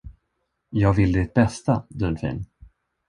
[0.69, 2.45] Jag vill ditt bästa, Dunfin.